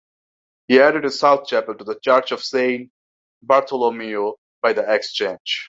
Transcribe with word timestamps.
He 0.67 0.79
added 0.79 1.05
a 1.05 1.11
south 1.11 1.45
chapel 1.45 1.75
to 1.75 1.83
the 1.83 1.99
church 1.99 2.31
of 2.31 2.41
Saint 2.43 2.89
Bartholomew-by-the-Exchange. 3.43 5.39